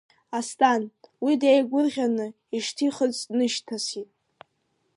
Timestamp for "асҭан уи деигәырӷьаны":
0.37-2.27